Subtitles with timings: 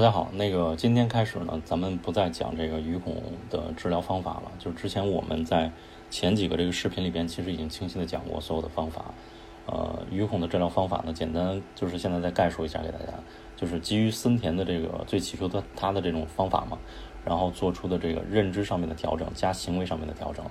[0.00, 4.50] 大家好，那个今天开始呢，咱们不再讲这个鱼孔的治疗方法了。
[4.58, 5.70] 就是之前我们在
[6.08, 9.04] 前几个这个视频里边，其实已经清晰的讲过所有的方法。
[9.66, 13.12] 呃，鱼孔的治疗方法呢，简单就是现在再概述一下给大家，
[13.54, 16.78] 就是基于森田的这个最起初的他的这种方法嘛，
[17.26, 20.42] 然后做出的这个认知上面的调整加行为上面的调整。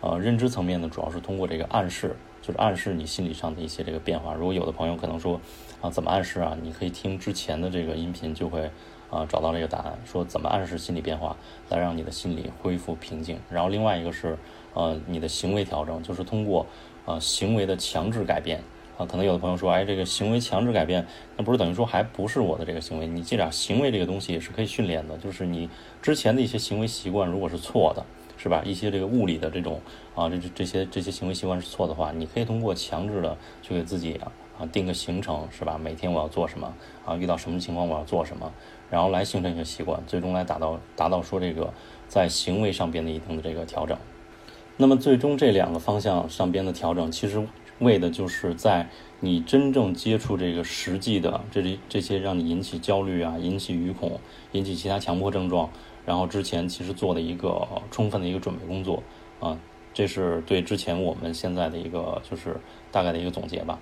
[0.00, 4.34] 呃，认知层面呢，主要是通过这个暗示，就是暗示你心理上的一些这个变化。
[4.34, 5.40] 如果有的朋友可能说
[5.80, 6.56] 啊，怎么暗示啊？
[6.62, 8.70] 你可以听之前的这个音频就会。
[9.10, 11.34] 啊，找到这个答案，说怎么暗示心理变化
[11.70, 13.38] 来让你的心理恢复平静。
[13.48, 14.36] 然后另外一个是，
[14.74, 16.66] 呃，你的行为调整，就是通过
[17.06, 18.62] 呃行为的强制改变。
[18.98, 21.06] 啊，可能有的朋友说，哎，这个行为强制改变，
[21.38, 23.06] 那不是等于说还不是我的这个行为？
[23.06, 25.70] 你记着，行为这个东西也是可以训练的，就是你
[26.02, 28.04] 之前的一些行为习惯如果是错的，
[28.38, 28.62] 是吧？
[28.64, 29.78] 一些这个物理的这种
[30.14, 34.32] 啊，这这这些这些行为习惯是错的话，你可以通过强制的去给自己啊。
[34.58, 35.78] 啊，定个行程是吧？
[35.78, 36.74] 每天我要做什么？
[37.04, 38.52] 啊，遇到什么情况我要做什么？
[38.90, 41.72] 然后来形成一个习惯，最终来达到达到说这个
[42.08, 43.96] 在行为上边的一定的这个调整。
[44.76, 47.46] 那么最终这两个方向上边的调整，其实
[47.80, 48.88] 为的就是在
[49.20, 54.20] 你真正接触这个实际的这这这些让你引起焦虑啊、引起鱼孔、
[54.52, 55.70] 引起其他强迫症状，
[56.04, 59.02] 然后之前其实做的一个充分的一个准备工作
[59.40, 59.58] 啊，
[59.92, 62.56] 这是对之前我们现在的一个就是
[62.90, 63.78] 大概的一个总结吧。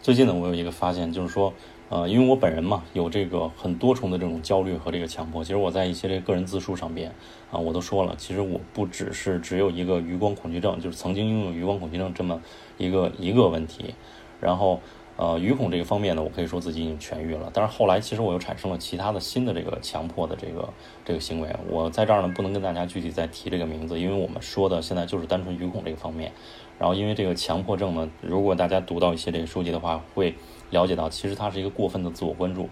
[0.00, 1.52] 最近呢，我有一个发现，就是说，
[1.92, 5.44] 呃，因为我本人嘛，有这个很多重的这种焦虑和这个强迫。
[5.44, 7.12] 其实我在一些这个个人自述上边，
[7.50, 12.40] 啊，我都说了，其实我不只是只有一个余光恐惧症，就是曾经拥有余光恐惧症这么
[12.78, 13.94] 一个一个问题。
[14.40, 14.80] 然后，
[15.16, 17.50] 呃，余恐这个方面呢，我可以说自己已经痊愈了。
[17.52, 20.68] 但是后来，其实我又产生了其他的新的这个强迫的这个
[21.04, 21.48] 这个行为。
[21.68, 26.32] 我在这儿呢，不能跟大家具体再提这个名字，因为我们说的现在就是单纯余恐这个方面。
[26.78, 30.34] 然后，因为这个强迫症呢，如果大家读到一些这个书籍的话，会
[30.70, 32.68] 了解到，其实它是一个过分的自我关注，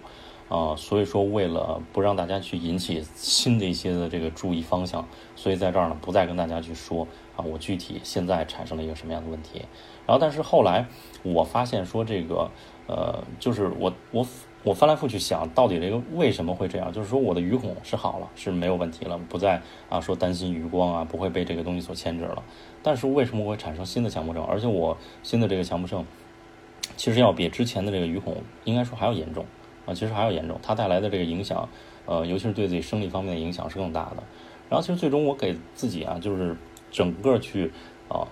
[0.51, 9.61] 啊，所以说为了不让大家去引起新的一些的这个注意方向，所以在这儿呢，不再跟大家去说啊，我具体现在产生了一个什么样的问题。
[10.05, 10.85] 然后，但是后来
[11.23, 12.51] 我发现说这个，
[12.87, 14.27] 呃，就是我我。
[14.63, 16.93] 我翻来覆去想，到底这个为什么会这样？
[16.93, 19.59] 就是说，我的鱼孔是好了，是没有问题了，不再
[19.89, 22.43] 啊说担心余光啊，不会被这个东西所牵制了。
[22.83, 24.43] 但是为什么会产生新的强迫症？
[24.43, 26.05] 而且我新的这个强迫症，
[26.95, 29.47] 其实要比之前的这个鱼孔应该说还要严重
[29.93, 30.59] 其实还要严重。
[30.61, 31.67] 它带来的这个影响，
[32.05, 34.23] 呃，尤其是对自己生理方面的影响是更大的。
[34.69, 36.55] 然后，其实最终我给自己啊，就是
[36.91, 37.71] 整个去
[38.07, 38.27] 啊，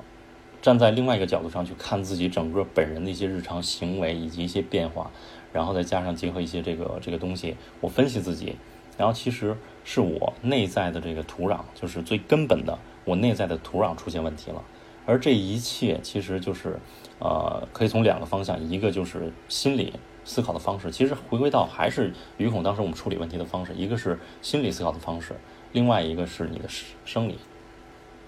[0.61, 5.11] 站在另外一个角度上去看自己整个本人的一些日常行为以及一些变化。
[5.51, 8.55] 然后再加上结合一些这个这个东西，我分析自己，
[8.97, 14.63] 然后其实是我内在的这个土壤，就是最根本的，我内在的土壤出现问题了。
[15.07, 16.77] 而这一切其实就是，
[17.17, 19.91] 呃，可以从两个方向，一个就是心理
[20.29, 25.33] 思考的方式，其实回归到还是于孔当时我们处理问题的方式，一个是心理思考的方式，
[25.71, 26.69] 另外一个是你的
[27.03, 27.39] 生理。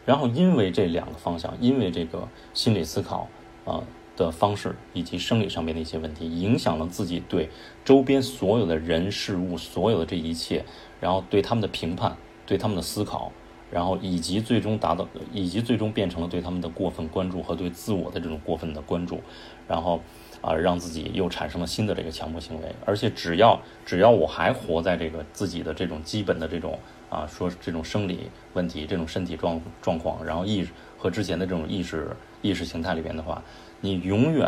[0.05, 3.29] 然后因为这两个方向，因为这个心理思考，
[3.65, 3.83] 啊。
[4.17, 7.49] 的方式以及生理上面的一些问题，影响了自己对
[7.85, 10.65] 周边所有的人事物所有的这一切，
[10.99, 13.31] 然后对他们的评判，对他们的思考，
[13.71, 19.21] 然后以及最终达到，以及最终变成了对他们的过分关注和对自我的这种过分的关注，
[19.65, 20.01] 然后
[20.41, 22.67] 啊，让自己又产生了新的这个强迫行为。
[22.85, 26.77] 而且只要只要我还活在这个自己的这种基本的这种
[27.09, 32.09] 啊，说这种生理问题、这种身体状状况，然后意识和之前的这种意识
[32.41, 33.41] 意识形态里边的话。
[33.83, 34.47] 你永远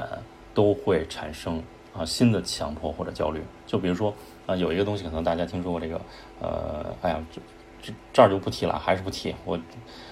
[0.54, 1.60] 都会产生
[1.92, 4.14] 啊新的强迫或者焦虑，就比如说
[4.46, 6.00] 啊有一个东西可能大家听说过这个
[6.40, 7.20] 呃哎呀
[7.84, 9.60] 这这儿就不提了，还是不提我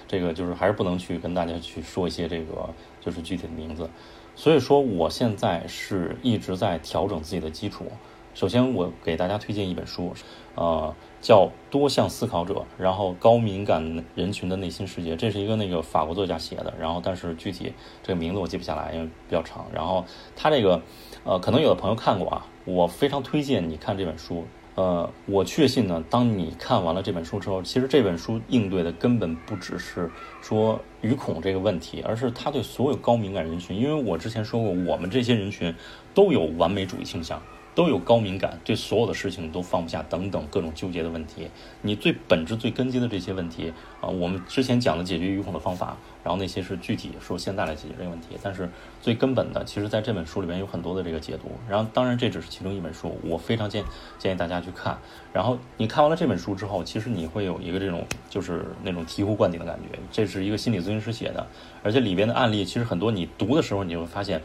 [0.08, 3.90] 这个就是还是不能去跟大家去说一些这个就是具体的名字，
[4.36, 7.86] 所以说我现在是一直在调整自己的基础。
[8.34, 10.14] 首先我给大家推荐一本书，
[10.54, 10.94] 呃。
[11.22, 17.72] 叫多项思考者，然后高敏感人群的内心世界，这是一个那个法国作家写的，然后但是具体
[18.02, 19.68] 这个名字我记不下来，因为比较长。
[19.72, 20.04] 然后
[20.36, 20.82] 他这个，
[21.24, 24.48] 呃，可能有的朋友看过啊，我非常推荐你看这本书。
[24.76, 30.10] 呃，我确信呢，当你看完了这本书之后，其实这本书应对的根本不只是
[30.42, 35.76] 说语恐这个问题，而是他对所有高敏感人群，因为我之前说过，我们这些人群
[36.14, 37.42] 都有完美主义倾向。
[37.74, 41.48] 都有高敏感，对所有的事情都放不下，等等各种纠结的问题。
[41.82, 48.38] 你最本质、最根基的这些问题啊，我们之前讲的解决语恐的方法，然后那些是具体说现在来解决这个问题。
[48.44, 48.70] 但是
[49.02, 51.52] 最根本的，其实在这本书里面有很多的这个解读。
[51.70, 53.84] 然后当然这只是其中一本书，我非常建
[54.18, 54.98] 建议大家去看。
[55.32, 59.98] 然后你看完了这本书之后，其实你会有一个这种就是那种醍醐灌顶的感觉。
[60.12, 61.48] 这是一个心理咨询师写的，
[61.84, 64.42] 而且里边的案例其实很多，你读的时候你就会发现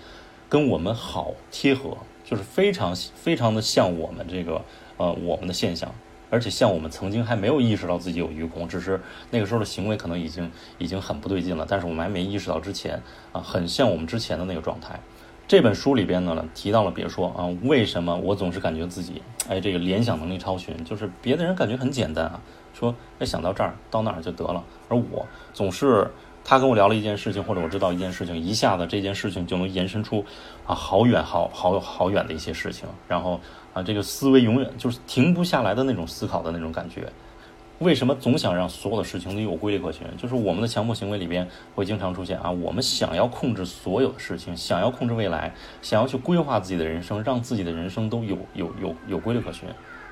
[0.49, 1.97] 跟我们好贴合。
[2.25, 4.61] 就是非常非常的像我们这个
[4.97, 5.95] 呃我们的现象。
[6.29, 9.01] 而且像我们曾经还没有意识到自己有余恐，只是
[9.31, 13.01] 那个时候的行为可能已经已经很不对劲了，但是我们还没意识到之前
[13.31, 14.99] 啊，很像我们之前的那个状态。
[15.47, 22.41] 这本书里边呢提到了，比如说啊，为什么我总是感觉自己哎这个联想能力超群，就是别的人感觉很简单啊，
[22.75, 26.11] 说哎想到这儿到那儿就得了，而我总是
[26.49, 30.25] 他跟我聊了一件事情，或者我知道一件事情，一下子这件事情就能延伸出
[30.65, 33.41] 啊好远好好好远的一些事情，然后。
[33.77, 37.07] 啊，这个思维永远就是停不下来的那种思考的那种感觉。
[37.79, 40.07] 为什么总想让所有的事情都有规律可循？
[40.17, 49.69] 就是我们的强迫行为里边会经常出现啊，我们想要控制所有的事情，想要控制未来，想要去规划自己的人生，让自己的人生都有有有有规律可循。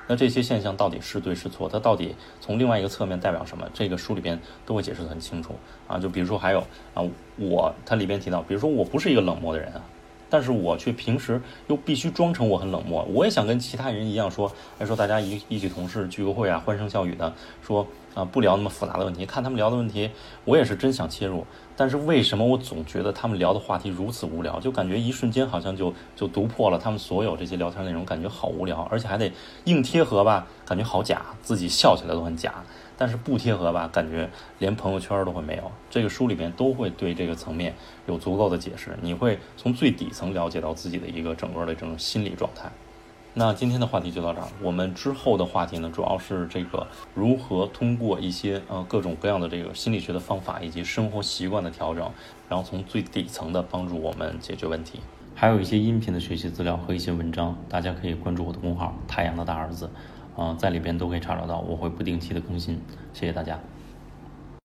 [0.07, 1.67] 那这些现象到底是对是错？
[1.67, 3.67] 它到底从另外一个侧面代表什么？
[3.73, 5.55] 这个书里边都会解释得很清楚
[5.87, 5.97] 啊。
[5.97, 6.59] 就比如说还有
[6.93, 7.03] 啊，
[7.37, 9.81] 我它里边提到，比如说我不是一个冷漠的人啊。
[10.27, 17.31] 但是我却平时又必须装成我很冷漠，我也想跟其他人一样说，哎，说大家一一起同事聚个会啊，欢声笑语的，
[17.61, 20.09] 说啊不聊那么复杂的问题，看他们聊的问题，
[20.45, 21.45] 我也是真想切入，
[21.75, 29.31] 但是为什么我总觉得他们聊的话题如此无聊，就感觉一瞬间好像就就读破了他们所有这些聊天内容，感觉好无聊，而且还得
[29.65, 32.55] 硬贴合吧，感觉好假，自己笑起来都很假。
[32.97, 35.69] 但是不贴合吧，感觉连朋友圈都会没有。
[35.89, 37.75] 这个书里边都会对这个层面
[38.07, 42.71] 有足够的解释，你会从最底层了解到自己的一个整个的这种心理状态。
[43.37, 52.09] 那今天的话题就到这儿，我们之后的话题呢，主要是这个如何通过一些呃各种各样的这个心理学的方法以及生活习惯的调整，
[52.47, 55.01] 然后从最底层的帮助我们解决问题。
[55.35, 59.89] 还有一些音频的学习资料和一些文章，大家可以关注我的公号“太阳的大儿子”。
[60.37, 62.81] 啊，在里边都可以查找到，我会不定期的更新，
[63.13, 63.59] 谢谢大家。